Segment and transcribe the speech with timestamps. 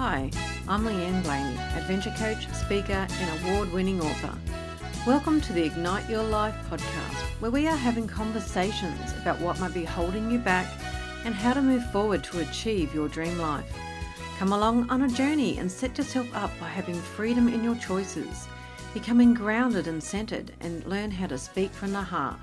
[0.00, 0.30] Hi,
[0.68, 4.32] I'm Leanne Blaney, adventure coach, speaker, and award winning author.
[5.04, 9.74] Welcome to the Ignite Your Life podcast, where we are having conversations about what might
[9.74, 10.68] be holding you back
[11.24, 13.76] and how to move forward to achieve your dream life.
[14.38, 18.46] Come along on a journey and set yourself up by having freedom in your choices,
[18.94, 22.38] becoming grounded and centered, and learn how to speak from the heart.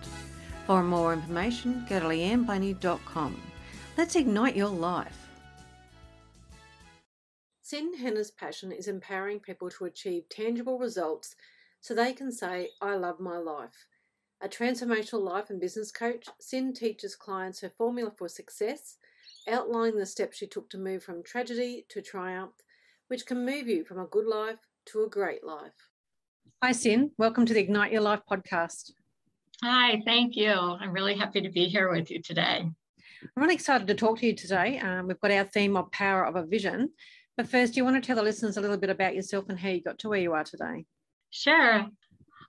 [0.67, 3.41] For more information, go to leanneblaney.com.
[3.95, 5.24] Let's ignite your life.
[7.65, 11.35] Cyn Hannah's passion is empowering people to achieve tangible results
[11.81, 13.87] so they can say, I love my life.
[14.41, 18.97] A transformational life and business coach, Cyn teaches clients her formula for success,
[19.49, 22.53] outlining the steps she took to move from tragedy to triumph,
[23.07, 25.89] which can move you from a good life to a great life.
[26.61, 27.09] Hi, Cyn.
[27.17, 28.91] Welcome to the Ignite Your Life podcast.
[29.63, 30.51] Hi, thank you.
[30.51, 32.59] I'm really happy to be here with you today.
[32.59, 34.77] I'm really excited to talk to you today.
[34.77, 36.91] Um, we've got our theme of power of a vision.
[37.37, 39.59] But first, do you want to tell the listeners a little bit about yourself and
[39.59, 40.85] how you got to where you are today?
[41.31, 41.85] Sure.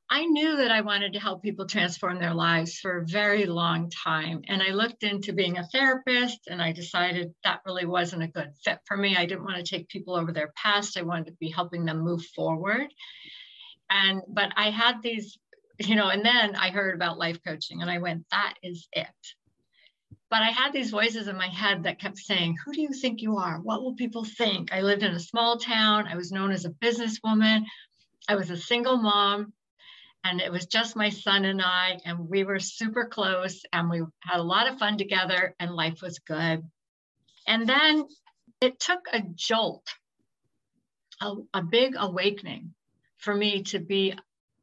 [0.08, 3.90] I knew that I wanted to help people transform their lives for a very long
[3.90, 4.42] time.
[4.46, 8.52] And I looked into being a therapist and I decided that really wasn't a good
[8.64, 9.16] fit for me.
[9.16, 10.96] I didn't want to take people over their past.
[10.96, 12.86] I wanted to be helping them move forward.
[13.90, 15.38] And, but I had these,
[15.80, 19.06] you know, and then I heard about life coaching and I went, that is it.
[20.28, 23.22] But I had these voices in my head that kept saying, Who do you think
[23.22, 23.60] you are?
[23.60, 24.72] What will people think?
[24.72, 26.08] I lived in a small town.
[26.08, 27.64] I was known as a businesswoman.
[28.28, 29.52] I was a single mom.
[30.24, 34.02] And it was just my son and I, and we were super close and we
[34.20, 36.64] had a lot of fun together, and life was good.
[37.46, 38.06] And then
[38.60, 39.86] it took a jolt,
[41.20, 42.74] a, a big awakening
[43.18, 44.14] for me to be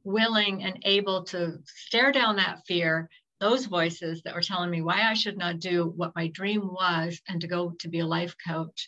[0.03, 3.09] willing and able to stare down that fear
[3.43, 7.21] those voices that were telling me why I should not do what my dream was
[7.27, 8.87] and to go to be a life coach.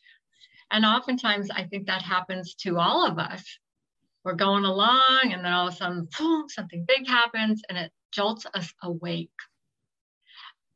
[0.72, 3.44] And oftentimes, I think that happens to all of us.
[4.24, 7.92] We're going along, and then all of a sudden, boom, something big happens and it
[8.14, 9.30] jolts us awake.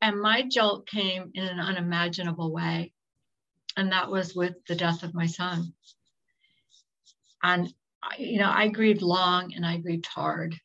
[0.02, 2.92] And my jolt came in an unimaginable way.
[3.78, 5.74] And that was with the death of my son.
[7.42, 7.74] And,
[8.18, 10.60] you know, I grieved long and I grieved hard.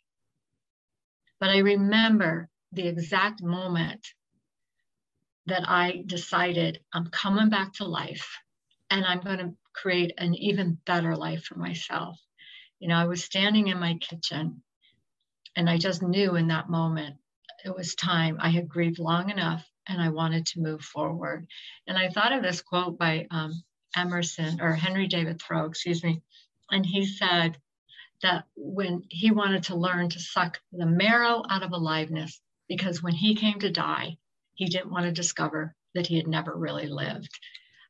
[1.39, 4.07] But I remember the exact moment
[5.47, 8.39] that I decided I'm coming back to life
[8.91, 12.19] and I'm going to create an even better life for myself.
[12.79, 14.63] You know, I was standing in my kitchen
[15.57, 17.17] and I just knew in that moment
[17.65, 18.39] it was time.
[18.41, 21.47] I had grieved long enough and I wanted to move forward.
[21.87, 23.53] And I thought of this quote by um,
[23.97, 26.23] Emerson or Henry David Thoreau, excuse me.
[26.71, 27.59] And he said
[28.23, 33.15] that when he wanted to learn to suck the marrow out of aliveness, because when
[33.15, 34.17] he came to die,
[34.55, 37.31] he didn't want to discover that he had never really lived.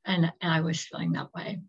[0.04, 1.60] And, and I was feeling that way.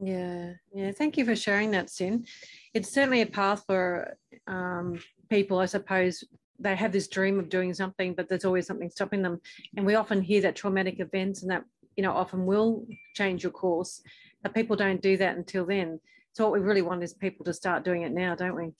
[0.00, 0.92] Yeah, yeah.
[0.92, 2.26] Thank you for sharing that, Cyn.
[2.72, 6.24] It's certainly a path for um, people, I suppose.
[6.58, 9.40] They have this dream of doing something, but there's always something stopping them.
[9.76, 11.64] And we often hear that traumatic events and that,
[11.96, 14.02] you know, often will change your course,
[14.42, 16.00] but people don't do that until then.
[16.32, 18.72] So what we really want is people to start doing it now, don't we?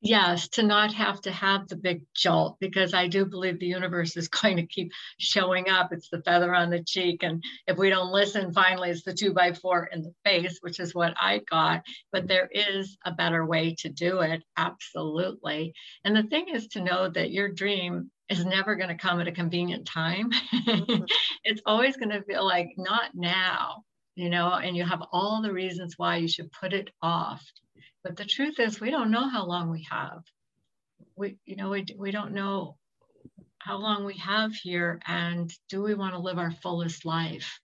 [0.00, 4.16] Yes to not have to have the big jolt because i do believe the universe
[4.16, 5.92] is going to keep showing up.
[5.92, 9.32] It's the feather on the cheek and if we don't listen finally it's the two
[9.32, 11.82] by four in the face which is what i got.
[12.12, 15.74] But there is a better way to do it absolutely.
[16.04, 19.28] And the thing is to know that your dream is never going to come at
[19.28, 20.30] a convenient time.
[20.54, 21.04] Mm-hmm.
[21.44, 23.84] it's always going to feel like not now
[24.16, 27.44] you know and you have all the reasons why you should put it off
[28.02, 30.22] but the truth is, we don't know how long we have.
[31.16, 32.76] We, you know, we, we don't know
[33.58, 37.60] how long we have here and do we want to live our fullest life?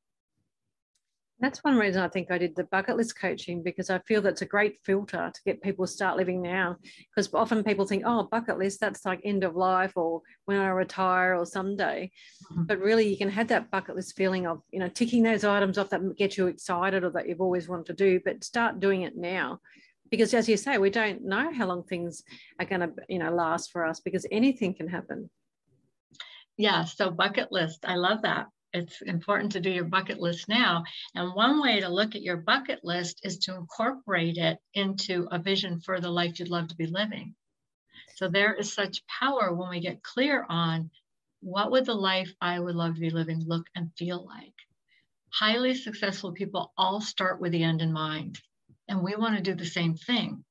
[1.38, 4.40] That's one reason I think I did the bucket list coaching because I feel that's
[4.40, 6.76] a great filter to get people to start living now.
[7.10, 10.68] Because often people think, oh, bucket list, that's like end of life or when I
[10.68, 12.10] retire or someday.
[12.50, 12.62] Mm-hmm.
[12.62, 15.76] But really, you can have that bucket list feeling of, you know, ticking those items
[15.76, 19.02] off that get you excited or that you've always wanted to do, but start doing
[19.02, 19.60] it now
[20.10, 22.22] because as you say we don't know how long things
[22.58, 25.30] are going to you know last for us because anything can happen.
[26.56, 28.46] Yeah so bucket list i love that.
[28.72, 30.84] It's important to do your bucket list now.
[31.14, 35.38] And one way to look at your bucket list is to incorporate it into a
[35.38, 37.34] vision for the life you'd love to be living.
[38.16, 40.90] So there is such power when we get clear on
[41.40, 44.54] what would the life i would love to be living look and feel like.
[45.32, 48.40] Highly successful people all start with the end in mind
[48.88, 50.44] and we want to do the same thing,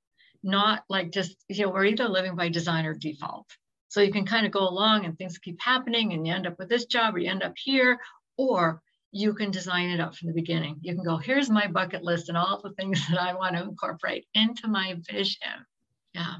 [0.43, 3.47] not like just, you know, we're either living by design or default.
[3.87, 6.59] So you can kind of go along and things keep happening and you end up
[6.59, 7.97] with this job or you end up here,
[8.37, 10.77] or you can design it up from the beginning.
[10.81, 13.63] You can go, here's my bucket list and all the things that I want to
[13.63, 15.65] incorporate into my vision.
[16.13, 16.35] Yeah.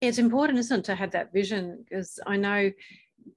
[0.00, 1.84] It's important, isn't it, to have that vision?
[1.86, 2.70] Because I know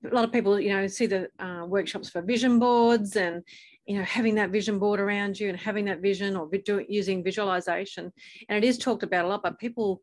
[0.05, 3.43] a lot of people, you know, see the uh, workshops for vision boards and,
[3.87, 6.49] you know, having that vision board around you and having that vision or
[6.89, 8.11] using visualization.
[8.49, 10.01] And it is talked about a lot, but people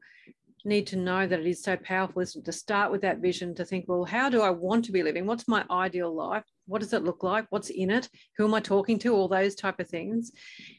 [0.64, 3.66] need to know that it is so powerful isn't to start with that vision to
[3.66, 5.26] think well how do i want to be living?
[5.26, 6.44] What's my ideal life?
[6.66, 7.44] What does it look like?
[7.50, 8.08] What's in it?
[8.38, 9.14] Who am i talking to?
[9.14, 10.32] All those type of things.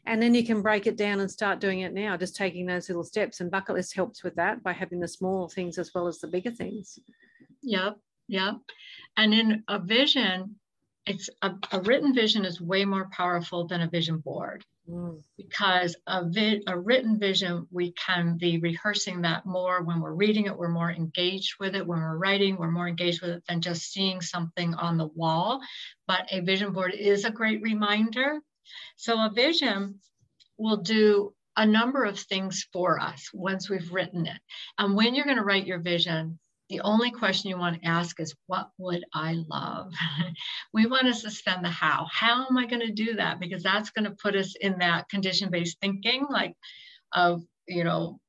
[0.07, 2.89] And then you can break it down and start doing it now just taking those
[2.89, 3.41] little steps.
[3.41, 6.27] And bucket list helps with that by having the small things as well as the
[6.27, 6.97] bigger things.
[7.61, 7.97] Yep
[8.27, 8.55] yep.
[9.17, 10.55] And in a vision
[11.05, 15.23] it's a, a written vision is way more powerful than a vision board Mm.
[15.35, 20.45] Because a, vi- a written vision, we can be rehearsing that more when we're reading
[20.45, 21.85] it, we're more engaged with it.
[21.85, 25.61] When we're writing, we're more engaged with it than just seeing something on the wall.
[26.07, 28.39] But a vision board is a great reminder.
[28.95, 29.99] So a vision
[30.57, 34.39] will do a number of things for us once we've written it.
[34.77, 36.37] And when you're going to write your vision,
[36.69, 39.93] the only question you want to ask is, what would I love?
[40.73, 42.07] we want to suspend the how.
[42.11, 43.39] How am I going to do that?
[43.39, 46.55] Because that's going to put us in that condition based thinking, like
[47.11, 48.19] of, you know,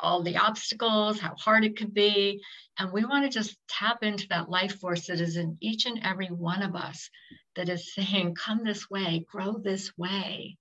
[0.00, 2.42] all the obstacles, how hard it could be.
[2.78, 6.00] And we want to just tap into that life force that is in each and
[6.02, 7.10] every one of us
[7.56, 10.56] that is saying, come this way, grow this way.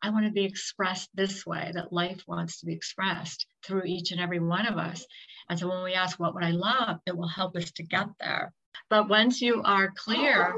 [0.00, 4.12] I want to be expressed this way, that life wants to be expressed through each
[4.12, 5.04] and every one of us.
[5.48, 7.00] And so when we ask, what would I love?
[7.06, 8.52] It will help us to get there.
[8.90, 10.54] But once you are clear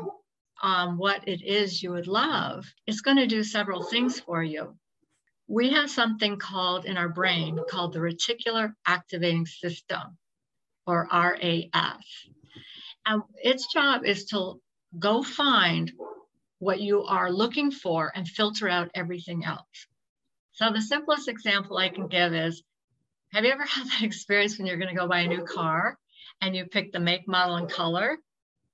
[0.62, 4.76] on what it is you would love, it's going to do several things for you.
[5.48, 10.18] We have something called in our brain called the reticular activating system
[10.86, 12.04] or RAS.
[13.06, 14.60] And its job is to
[14.98, 15.90] go find
[16.60, 19.86] what you are looking for and filter out everything else.
[20.52, 22.62] So the simplest example I can give is
[23.32, 25.98] have you ever had that experience when you're going to go buy a new car
[26.40, 28.18] and you pick the make, model, and color?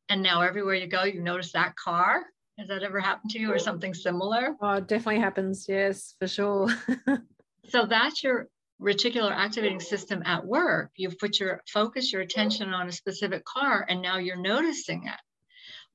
[0.09, 2.25] And now everywhere you go, you notice that car?
[2.59, 4.57] Has that ever happened to you or something similar?
[4.61, 5.67] Oh, it definitely happens.
[5.69, 6.69] Yes, for sure.
[7.69, 8.49] so that's your
[8.81, 10.91] reticular activating system at work.
[10.97, 15.21] You've put your focus, your attention on a specific car, and now you're noticing it.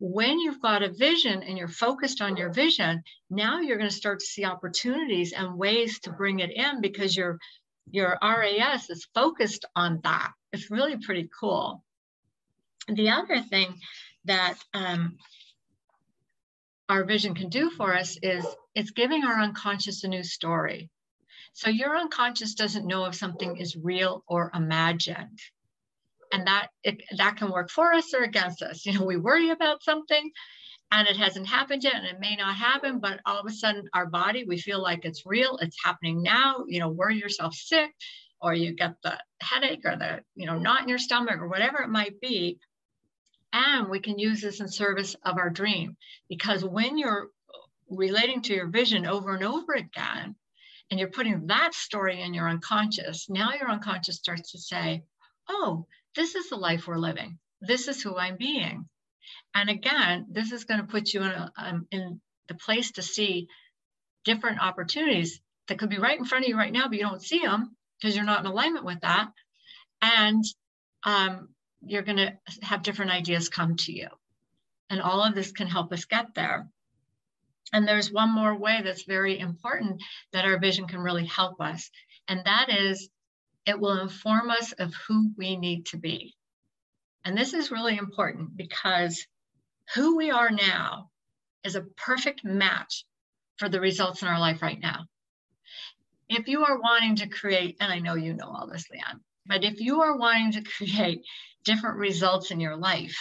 [0.03, 3.95] When you've got a vision and you're focused on your vision, now you're going to
[3.95, 7.37] start to see opportunities and ways to bring it in because you're
[7.91, 10.31] your RAS is focused on that.
[10.51, 11.83] It's really pretty cool.
[12.87, 13.79] The other thing
[14.25, 15.17] that um,
[16.89, 18.43] our vision can do for us is
[18.73, 20.89] it's giving our unconscious a new story.
[21.53, 25.39] So your unconscious doesn't know if something is real or imagined.
[26.31, 28.85] And that it, that can work for us or against us.
[28.85, 30.31] You know, we worry about something
[30.91, 33.87] and it hasn't happened yet and it may not happen but all of a sudden
[33.93, 37.91] our body we feel like it's real it's happening now you know worry yourself sick
[38.41, 41.81] or you get the headache or the you know knot in your stomach or whatever
[41.81, 42.59] it might be
[43.53, 45.95] and we can use this in service of our dream
[46.29, 47.27] because when you're
[47.89, 50.35] relating to your vision over and over again
[50.89, 55.03] and you're putting that story in your unconscious now your unconscious starts to say
[55.49, 58.85] oh this is the life we're living this is who i'm being
[59.53, 63.01] and again, this is going to put you in, a, um, in the place to
[63.01, 63.47] see
[64.23, 67.23] different opportunities that could be right in front of you right now, but you don't
[67.23, 69.29] see them because you're not in alignment with that.
[70.01, 70.43] And
[71.03, 71.49] um,
[71.81, 74.07] you're going to have different ideas come to you.
[74.89, 76.67] And all of this can help us get there.
[77.73, 80.01] And there's one more way that's very important
[80.33, 81.89] that our vision can really help us.
[82.27, 83.09] And that is
[83.65, 86.35] it will inform us of who we need to be.
[87.23, 89.27] And this is really important because
[89.93, 91.09] who we are now
[91.63, 93.05] is a perfect match
[93.57, 95.05] for the results in our life right now.
[96.29, 99.63] If you are wanting to create, and I know you know all this, Leanne, but
[99.63, 101.23] if you are wanting to create
[101.63, 103.15] different results in your life,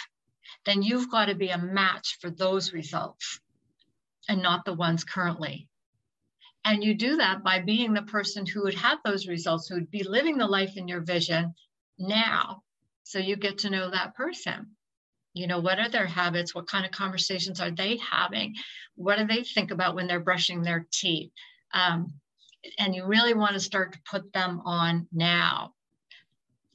[0.65, 3.39] then you've got to be a match for those results
[4.27, 5.67] and not the ones currently.
[6.63, 9.91] And you do that by being the person who would have those results, who would
[9.91, 11.55] be living the life in your vision
[11.97, 12.63] now.
[13.03, 14.75] So you get to know that person.
[15.33, 16.53] You know what are their habits?
[16.53, 18.55] What kind of conversations are they having?
[18.95, 21.31] What do they think about when they're brushing their teeth?
[21.73, 22.13] Um,
[22.77, 25.73] and you really want to start to put them on now.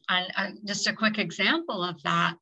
[0.09, 2.37] And uh, just a quick example of that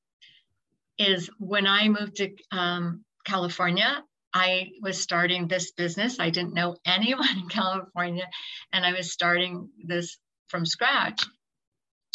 [0.98, 4.02] is when i moved to um, california
[4.34, 8.28] i was starting this business i didn't know anyone in california
[8.72, 11.24] and i was starting this from scratch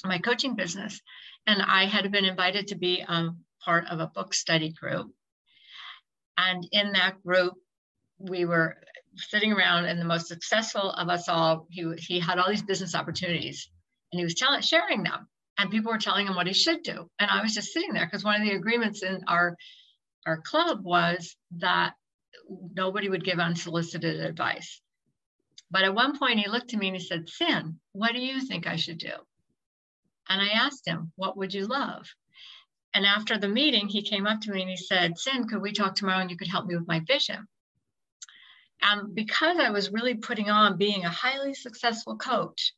[0.05, 1.01] my coaching business
[1.47, 5.11] and i had been invited to be um, part of a book study group.
[6.37, 7.53] And in that group,
[8.17, 8.77] we were
[9.15, 12.95] sitting around, and the most successful of us all, he, he had all these business
[12.95, 13.69] opportunities
[14.11, 15.27] and he was telling, sharing them.
[15.57, 17.09] And people were telling him what he should do.
[17.19, 19.57] And I was just sitting there because one of the agreements in our,
[20.25, 21.93] our club was that
[22.75, 24.81] nobody would give unsolicited advice.
[25.71, 28.41] But at one point, he looked at me and he said, Cyn, what do you
[28.41, 29.13] think I should do?
[30.27, 32.07] And I asked him, What would you love?
[32.93, 35.71] And after the meeting, he came up to me and he said, Cyn, could we
[35.71, 37.47] talk tomorrow and you could help me with my vision?
[38.81, 42.73] And because I was really putting on being a highly successful coach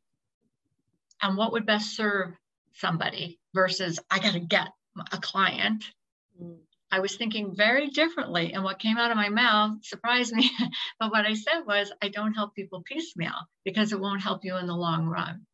[1.21, 2.33] and what would best serve
[2.73, 4.69] somebody versus I got to get
[5.11, 5.83] a client,
[6.41, 6.57] mm.
[6.91, 8.53] I was thinking very differently.
[8.53, 10.51] And what came out of my mouth surprised me.
[10.99, 14.57] but what I said was, I don't help people piecemeal because it won't help you
[14.57, 15.45] in the long run.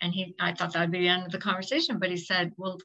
[0.00, 1.98] And he, I thought that would be the end of the conversation.
[1.98, 2.78] But he said, Well,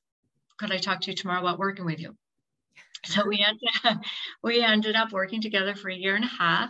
[0.57, 2.15] could I talk to you tomorrow about working with you?
[3.05, 4.01] So we ended, up,
[4.43, 6.69] we ended up working together for a year and a half.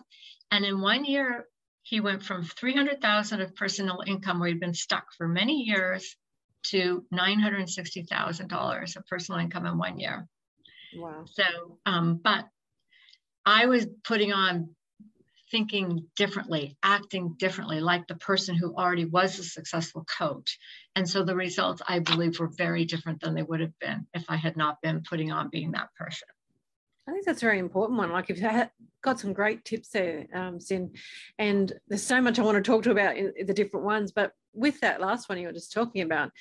[0.49, 1.45] And in one year,
[1.83, 6.15] he went from 300,000 of personal income where he'd been stuck for many years
[6.63, 10.27] to $960,000 of personal income in one year.
[10.95, 11.25] Wow.
[11.25, 12.45] So, um, but
[13.45, 14.75] I was putting on
[15.51, 20.57] thinking differently, acting differently, like the person who already was a successful coach.
[20.95, 24.25] And so the results, I believe, were very different than they would have been if
[24.29, 26.27] I had not been putting on being that person.
[27.07, 28.11] I think that's a very important one.
[28.11, 28.69] Like, if you've
[29.01, 30.95] got some great tips there, um, Cyn,
[31.37, 34.13] and there's so much I want to talk to about in, in the different ones.
[34.13, 36.31] But with that last one you were just talking about,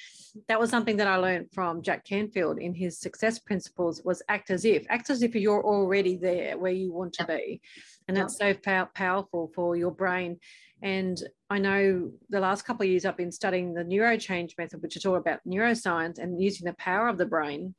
[0.47, 4.51] that was something that I learned from Jack Canfield in his success principles was act
[4.51, 7.61] as if, act as if you're already there where you want to be.
[8.07, 10.39] And that's so pow- powerful for your brain.
[10.83, 14.97] And I know the last couple of years I've been studying the neurochange method, which
[14.97, 17.75] is all about neuroscience and using the power of the brain.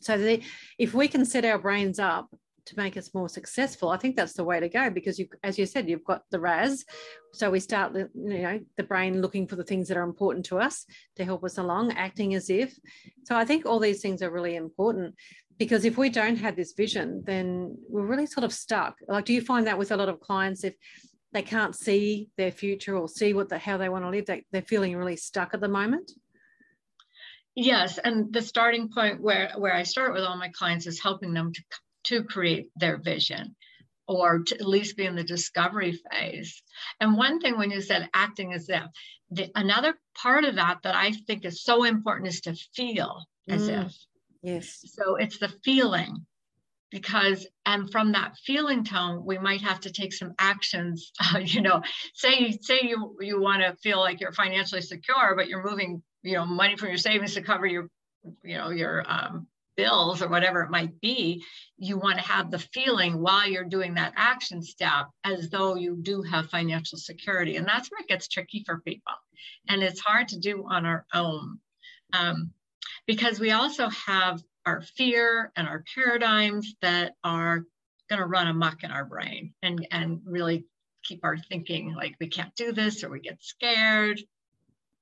[0.00, 0.40] So that
[0.78, 2.28] if we can set our brains up
[2.66, 5.58] to make us more successful i think that's the way to go because you as
[5.58, 6.84] you said you've got the ras
[7.32, 10.58] so we start you know the brain looking for the things that are important to
[10.58, 10.86] us
[11.16, 12.74] to help us along acting as if.
[13.24, 15.14] So i think all these things are really important
[15.58, 18.96] because if we don't have this vision then we're really sort of stuck.
[19.08, 20.74] Like do you find that with a lot of clients if
[21.32, 24.44] they can't see their future or see what the how they want to live they,
[24.52, 26.12] they're feeling really stuck at the moment
[27.54, 31.32] yes and the starting point where where i start with all my clients is helping
[31.34, 31.62] them to
[32.04, 33.56] to create their vision
[34.06, 36.62] or to at least be in the discovery phase.
[37.00, 38.82] And one thing when you said acting as if,
[39.30, 43.68] the, another part of that that I think is so important is to feel as
[43.68, 43.86] mm.
[43.86, 43.96] if.
[44.42, 44.84] Yes.
[44.86, 46.26] So it's the feeling
[46.90, 51.60] because and from that feeling tone we might have to take some actions uh, you
[51.60, 51.82] know
[52.14, 56.34] say say you you want to feel like you're financially secure but you're moving you
[56.34, 57.88] know money from your savings to cover your
[58.42, 61.44] you know your um, bills or whatever it might be,
[61.76, 65.96] you want to have the feeling while you're doing that action step as though you
[66.00, 67.56] do have financial security.
[67.56, 69.12] And that's where it gets tricky for people.
[69.68, 71.58] And it's hard to do on our own
[72.12, 72.52] um,
[73.06, 77.64] because we also have our fear and our paradigms that are
[78.08, 80.64] going to run amok in our brain and, and really
[81.02, 84.20] keep our thinking like we can't do this or we get scared.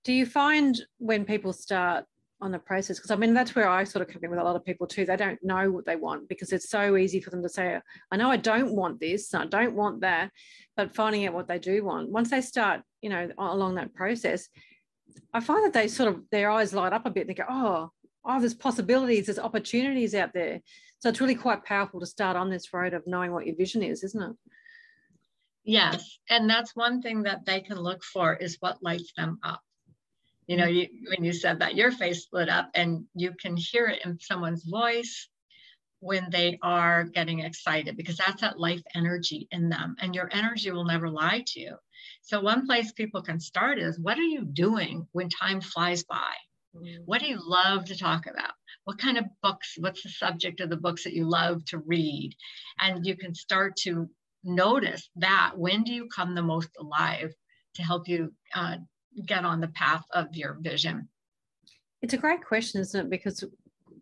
[0.05, 2.05] Do you find when people start
[2.43, 4.45] on the process because I mean that's where I sort of come in with a
[4.45, 5.07] lot of people too.
[5.07, 7.79] They don't know what they want because it's so easy for them to say,
[8.11, 10.31] I know I don't want this, I don't want that,
[10.77, 12.11] but finding out what they do want.
[12.11, 14.49] Once they start, you know, along that process,
[15.33, 17.23] I find that they sort of their eyes light up a bit.
[17.23, 17.91] And They go, oh,
[18.25, 20.61] oh, there's possibilities, there's opportunities out there.
[20.99, 23.83] So it's really quite powerful to start on this road of knowing what your vision
[23.85, 24.37] is, isn't it?
[25.65, 26.19] Yes.
[26.29, 29.61] And that's one thing that they can look for is what lights them up
[30.53, 33.87] you know you, when you said that your face lit up and you can hear
[33.87, 35.29] it in someone's voice
[36.01, 40.71] when they are getting excited because that's that life energy in them and your energy
[40.71, 41.77] will never lie to you.
[42.21, 46.35] So one place people can start is what are you doing when time flies by?
[46.75, 47.03] Mm-hmm.
[47.05, 48.53] what do you love to talk about?
[48.85, 52.35] What kind of books what's the subject of the books that you love to read?
[52.81, 54.09] And you can start to
[54.45, 57.33] notice that when do you come the most alive
[57.75, 58.77] to help you uh,
[59.27, 61.09] get on the path of your vision?
[62.01, 63.11] It's a great question, isn't it?
[63.11, 63.45] Because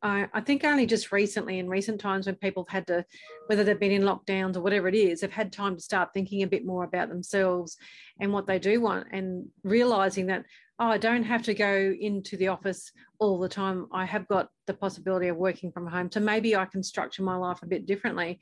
[0.02, 3.04] I, I think only just recently, in recent times, when people have had to,
[3.46, 6.42] whether they've been in lockdowns or whatever it is, have had time to start thinking
[6.42, 7.76] a bit more about themselves
[8.18, 10.44] and what they do want, and realizing that
[10.80, 13.86] oh, I don't have to go into the office all the time.
[13.92, 17.36] I have got the possibility of working from home, so maybe I can structure my
[17.36, 18.40] life a bit differently.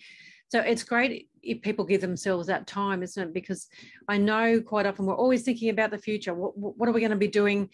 [0.48, 3.34] So it's great if people give themselves that time, isn't it?
[3.34, 3.68] Because
[4.08, 6.34] I know quite often we're always thinking about the future.
[6.34, 7.68] What, what are we going to be doing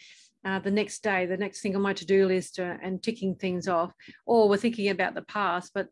[0.44, 3.36] uh, the next day, the next thing on my to do list, uh, and ticking
[3.36, 3.92] things off?
[4.26, 5.70] Or we're thinking about the past.
[5.72, 5.88] But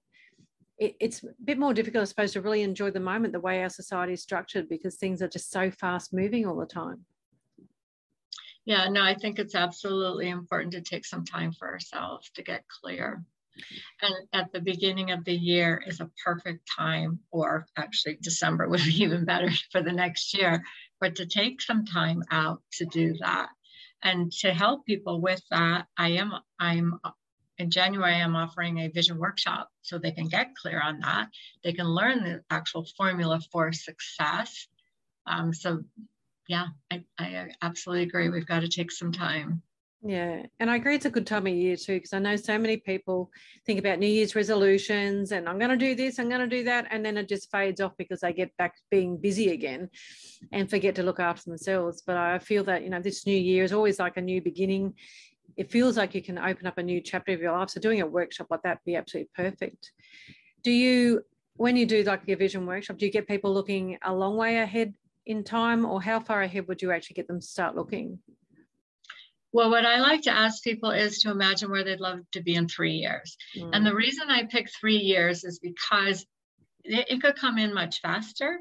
[0.77, 3.63] it, it's a bit more difficult, I suppose, to really enjoy the moment the way
[3.63, 7.05] our society is structured because things are just so fast moving all the time.
[8.65, 12.65] Yeah, no, I think it's absolutely important to take some time for ourselves to get
[12.69, 13.25] clear.
[14.01, 18.85] And at the beginning of the year is a perfect time, or actually December would
[18.85, 20.63] be even better for the next year,
[21.01, 23.51] but to take some time out to do that.
[24.03, 26.99] And to help people with that, I am I'm
[27.59, 31.29] in January, I'm offering a vision workshop so they can get clear on that.
[31.63, 34.67] They can learn the actual formula for success.
[35.27, 35.85] Um, so
[36.49, 38.29] yeah, I, I absolutely agree.
[38.29, 39.63] We've got to take some time.
[40.05, 42.59] Yeah, and I agree it's a good time of year too because I know so
[42.59, 43.31] many people
[43.65, 46.65] think about New Year's resolutions and I'm going to do this, I'm going to do
[46.65, 49.89] that, and then it just fades off because they get back being busy again
[50.51, 52.03] and forget to look after themselves.
[52.05, 54.95] But I feel that you know this new year is always like a new beginning.
[55.57, 57.71] It feels like you can open up a new chapter of your life.
[57.71, 59.93] So doing a workshop like that would be absolutely perfect.
[60.65, 61.23] Do you,
[61.55, 64.59] when you do like your vision workshop, do you get people looking a long way
[64.59, 64.95] ahead
[65.27, 68.19] in time, or how far ahead would you actually get them to start looking?
[69.53, 72.55] Well, what I like to ask people is to imagine where they'd love to be
[72.55, 73.37] in three years.
[73.57, 73.71] Mm.
[73.73, 76.25] And the reason I pick three years is because
[76.85, 78.61] it, it, could come in much faster.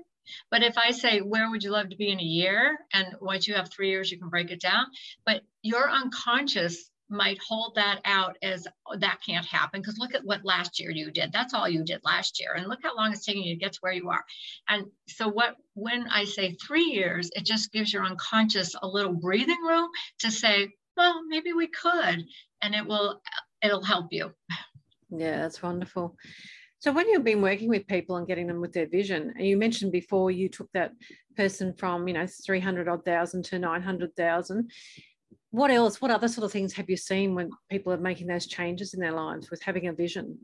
[0.49, 2.77] But if I say, where would you love to be in a year?
[2.93, 4.85] And once you have three years, you can break it down.
[5.25, 10.23] But your unconscious might hold that out as oh, that can't happen because look at
[10.23, 13.11] what last year you did that's all you did last year and look how long
[13.11, 14.23] it's taking you to get to where you are
[14.69, 19.11] and so what when i say three years it just gives your unconscious a little
[19.11, 22.25] breathing room to say well maybe we could
[22.61, 23.21] and it will
[23.61, 24.31] it'll help you
[25.09, 26.15] yeah that's wonderful
[26.79, 29.57] so when you've been working with people and getting them with their vision and you
[29.57, 30.91] mentioned before you took that
[31.35, 34.69] person from you know 300 odd thousand to 900,000
[35.51, 38.47] what else, what other sort of things have you seen when people are making those
[38.47, 40.39] changes in their lives with having a vision?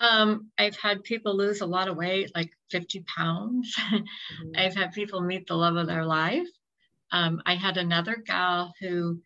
[0.00, 3.74] Um, I've had people lose a lot of weight, like 50 pounds.
[3.86, 4.50] Mm-hmm.
[4.56, 6.48] I've had people meet the love of their life.
[7.12, 9.20] Um, I had another gal who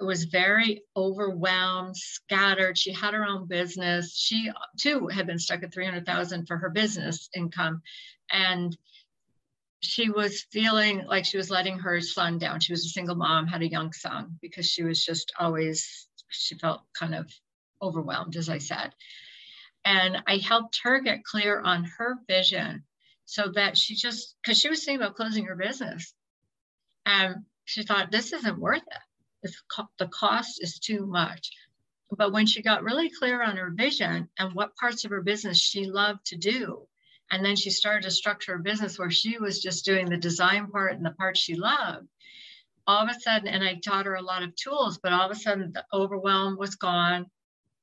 [0.00, 2.78] was very overwhelmed, scattered.
[2.78, 4.16] She had her own business.
[4.16, 7.82] She too had been stuck at 300,000 for her business income.
[8.30, 8.76] And
[9.80, 12.60] she was feeling like she was letting her son down.
[12.60, 16.56] She was a single mom, had a young son because she was just always, she
[16.56, 17.32] felt kind of
[17.80, 18.92] overwhelmed, as I said.
[19.84, 22.84] And I helped her get clear on her vision
[23.24, 26.12] so that she just, because she was thinking about closing her business.
[27.08, 29.02] And she thought, this isn't worth it.
[29.42, 29.62] It's,
[29.98, 31.52] the cost is too much.
[32.10, 35.58] But when she got really clear on her vision and what parts of her business
[35.58, 36.86] she loved to do,
[37.30, 40.66] and then she started to structure her business where she was just doing the design
[40.66, 42.06] part and the part she loved.
[42.86, 45.34] All of a sudden, and I taught her a lot of tools, but all of
[45.34, 47.30] a sudden the overwhelm was gone.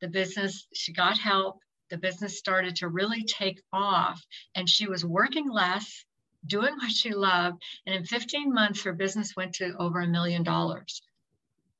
[0.01, 1.61] The business, she got help.
[1.89, 6.04] The business started to really take off, and she was working less,
[6.47, 7.61] doing what she loved.
[7.85, 11.01] And in 15 months, her business went to over a million dollars.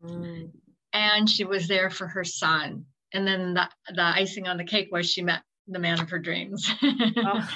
[0.04, 0.51] Mm.
[0.93, 2.86] And she was there for her son.
[3.13, 6.19] And then the, the icing on the cake was she met the man of her
[6.19, 6.69] dreams.
[6.84, 7.49] oh.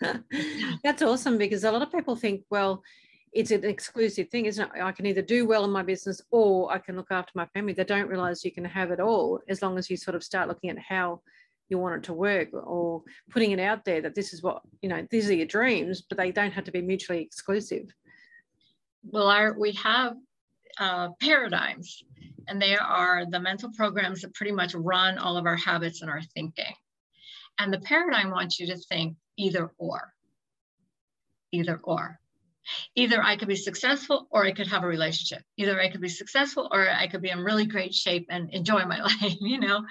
[0.82, 2.82] That's awesome because a lot of people think, well,
[3.32, 4.82] it's an exclusive thing, isn't it?
[4.82, 7.72] I can either do well in my business or I can look after my family.
[7.72, 10.48] They don't realize you can have it all as long as you sort of start
[10.48, 11.22] looking at how
[11.72, 14.88] you want it to work or putting it out there that this is what, you
[14.88, 17.86] know, these are your dreams, but they don't have to be mutually exclusive.
[19.02, 20.14] Well, our, we have
[20.78, 22.04] uh, paradigms,
[22.46, 26.10] and they are the mental programs that pretty much run all of our habits and
[26.10, 26.74] our thinking.
[27.58, 30.12] And the paradigm wants you to think either or.
[31.52, 32.20] Either or.
[32.94, 35.44] Either I could be successful or I could have a relationship.
[35.56, 38.84] Either I could be successful or I could be in really great shape and enjoy
[38.84, 39.84] my life, you know?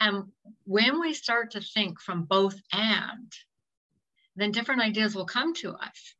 [0.00, 0.24] And
[0.64, 3.32] when we start to think from both and,
[4.36, 6.14] then different ideas will come to us.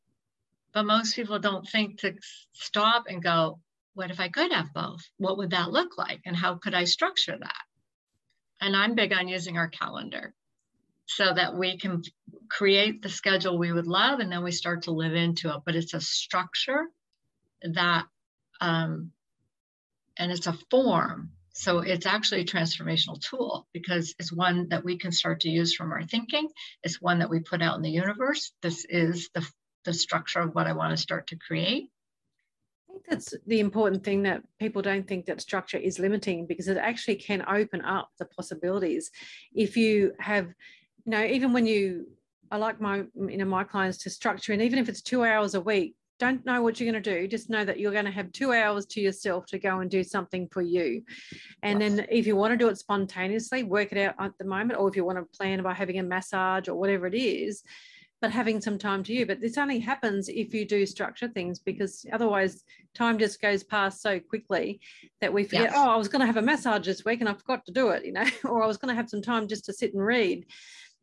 [0.73, 2.15] But most people don't think to
[2.53, 3.59] stop and go,
[3.93, 5.01] what if I could have both?
[5.17, 6.21] What would that look like?
[6.25, 7.63] And how could I structure that?
[8.61, 10.33] And I'm big on using our calendar
[11.09, 12.03] so that we can
[12.49, 15.61] create the schedule we would love and then we start to live into it.
[15.65, 16.85] But it's a structure
[17.63, 18.05] that,
[18.61, 19.11] um,
[20.17, 21.31] and it's a form.
[21.51, 25.73] So it's actually a transformational tool because it's one that we can start to use
[25.73, 26.47] from our thinking.
[26.83, 28.51] It's one that we put out in the universe.
[28.61, 29.43] This is the,
[29.85, 31.89] the structure of what I want to start to create.
[32.87, 36.67] I think that's the important thing that people don't think that structure is limiting because
[36.67, 39.09] it actually can open up the possibilities.
[39.53, 40.53] If you have
[41.09, 42.05] you know, even when you,
[42.51, 45.55] I like my, you know, my clients to structure, and even if it's two hours
[45.55, 47.27] a week, don't know what you're going to do.
[47.27, 50.03] Just know that you're going to have two hours to yourself to go and do
[50.03, 51.01] something for you.
[51.63, 51.95] And yes.
[51.95, 54.87] then if you want to do it spontaneously, work it out at the moment, or
[54.87, 57.63] if you want to plan by having a massage or whatever it is,
[58.21, 59.25] but having some time to you.
[59.25, 64.01] But this only happens if you do structure things because otherwise time just goes past
[64.01, 64.81] so quickly
[65.21, 65.73] that we forget, yes.
[65.75, 67.89] oh, I was going to have a massage this week and I forgot to do
[67.89, 70.05] it, you know, or I was going to have some time just to sit and
[70.05, 70.45] read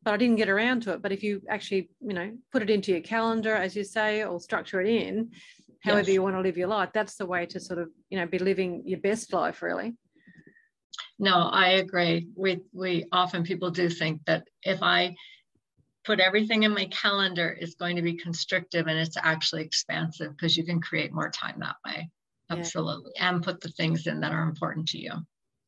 [0.03, 1.03] but I didn't get around to it.
[1.03, 4.41] But if you actually, you know, put it into your calendar, as you say, or
[4.41, 5.31] structure it in,
[5.83, 6.15] however yes.
[6.15, 8.39] you want to live your life, that's the way to sort of, you know, be
[8.39, 9.95] living your best life, really.
[11.19, 12.29] No, I agree.
[12.35, 15.15] We we often people do think that if I
[16.05, 20.57] put everything in my calendar, it's going to be constrictive and it's actually expansive because
[20.57, 22.11] you can create more time that way.
[22.49, 23.13] Absolutely.
[23.17, 23.31] Yeah.
[23.31, 25.13] And put the things in that are important to you.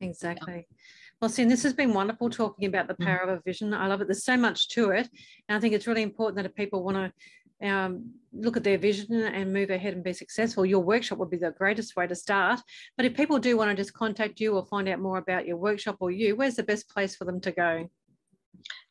[0.00, 0.54] Exactly.
[0.54, 0.76] Yeah.
[1.20, 3.04] Well, Cyn, this has been wonderful talking about the mm.
[3.04, 3.33] power mm.
[3.33, 3.74] of a vision.
[3.74, 4.07] I love it.
[4.07, 5.09] There's so much to it.
[5.48, 7.12] And I think it's really important that if people want to
[7.61, 11.38] um, look at their vision and move ahead and be successful, your workshop would be
[11.38, 12.61] the greatest way to start.
[12.96, 15.57] But if people do want to just contact you or find out more about your
[15.57, 17.90] workshop or you, where's the best place for them to go?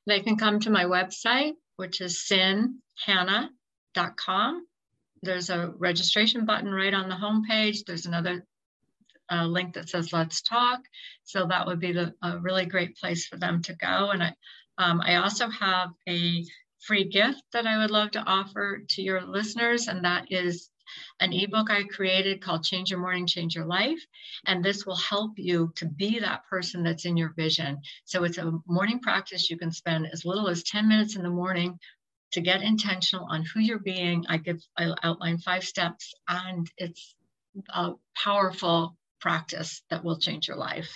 [0.05, 4.67] They can come to my website, which is cynhannah.com.
[5.21, 7.85] There's a registration button right on the homepage.
[7.85, 8.45] There's another
[9.29, 10.79] a link that says let's talk
[11.23, 14.33] so that would be the, a really great place for them to go and i
[14.77, 16.43] um, i also have a
[16.79, 20.69] free gift that i would love to offer to your listeners and that is
[21.19, 23.99] an ebook I created called Change Your Morning, Change Your Life.
[24.45, 27.81] And this will help you to be that person that's in your vision.
[28.05, 31.29] So it's a morning practice you can spend as little as 10 minutes in the
[31.29, 31.77] morning
[32.31, 34.25] to get intentional on who you're being.
[34.27, 37.15] I give I outline five steps and it's
[37.69, 40.89] a powerful practice that will change your life.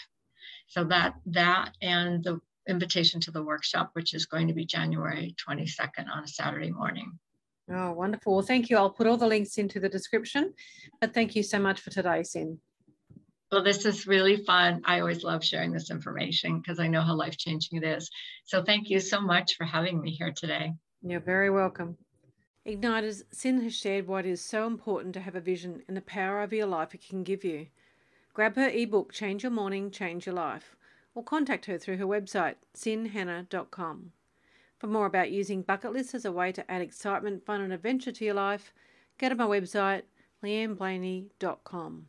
[0.67, 5.35] So that that and the invitation to the workshop, which is going to be January
[5.47, 7.19] 22nd on a Saturday morning.
[7.69, 8.33] Oh, wonderful.
[8.33, 8.77] Well, thank you.
[8.77, 10.53] I'll put all the links into the description.
[10.99, 12.57] But thank you so much for today, Cyn.
[13.51, 14.81] Well, this is really fun.
[14.85, 18.09] I always love sharing this information because I know how life changing it is.
[18.45, 20.73] So thank you so much for having me here today.
[21.01, 21.97] You're very welcome.
[22.65, 26.01] Igniters, Cyn has shared why it is so important to have a vision and the
[26.01, 27.67] power over your life it can give you.
[28.33, 30.75] Grab her ebook, Change Your Morning, Change Your Life,
[31.13, 34.13] or contact her through her website, cynhannah.com.
[34.77, 38.11] For more about using bucket lists as a way to add excitement, fun, and adventure
[38.11, 38.73] to your life,
[39.17, 40.03] go to my website,
[40.43, 42.07] leanneblaney.com.